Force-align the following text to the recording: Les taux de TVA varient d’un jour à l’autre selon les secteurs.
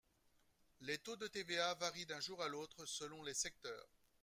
Les 0.79 0.97
taux 0.97 1.15
de 1.15 1.27
TVA 1.27 1.75
varient 1.75 2.07
d’un 2.07 2.19
jour 2.19 2.41
à 2.41 2.47
l’autre 2.47 2.85
selon 2.87 3.21
les 3.21 3.35
secteurs. 3.35 3.85